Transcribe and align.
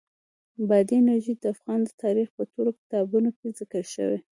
بادي 0.67 0.95
انرژي 0.99 1.33
د 1.37 1.43
افغان 1.53 1.81
تاریخ 2.03 2.27
په 2.37 2.43
ټولو 2.51 2.71
کتابونو 2.79 3.29
کې 3.37 3.47
ذکر 3.59 3.83
شوې. 3.95 4.19